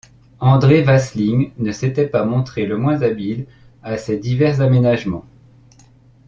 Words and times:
André 0.39 0.81
Vasling 0.81 1.51
ne 1.59 1.71
s’était 1.71 2.07
pas 2.07 2.25
montré 2.25 2.65
le 2.65 2.75
moins 2.75 3.03
habile 3.03 3.45
à 3.83 3.97
ces 3.99 4.17
divers 4.17 4.59
aménagements. 4.59 5.25